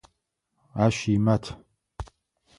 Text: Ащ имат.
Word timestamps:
Ащ 0.85 0.97
имат. 1.15 1.43